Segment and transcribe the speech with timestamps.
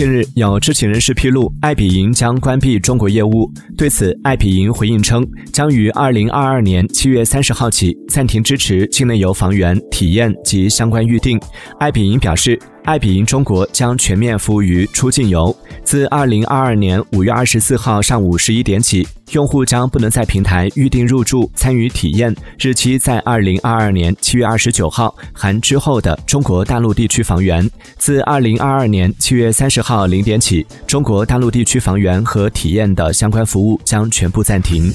[0.00, 3.52] 近日，有知情人士披露，爱彼迎将关闭中国业务。
[3.76, 11.38] 对此，爱彼迎回应称，将于二零二二年七月三十号起暂停支持境内游房源体验及相关预订。
[11.78, 12.58] 爱彼迎表示。
[12.90, 15.56] 爱彼迎中国将全面服务于出境游。
[15.84, 27.70] 自二零二二年五月二十四号上午十一点起，用户将不能在平台预订入住、参与体验，日期在二零二二年七月二十九号含之后的中国大陆地区房源。
[27.96, 34.92] 自二零二二年七月三十号零点起，中国大陆地区房源和体验的相关服务将全部暂停。